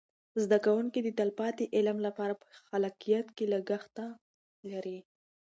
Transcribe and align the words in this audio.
زده 0.43 0.57
کوونکي 0.65 0.99
د 1.03 1.09
تلپاتې 1.19 1.65
علم 1.75 1.97
لپاره 2.07 2.33
په 2.41 2.45
خلاقیت 2.67 3.27
کې 3.37 3.45
لګښته 3.53 4.05
لري. 4.71 4.99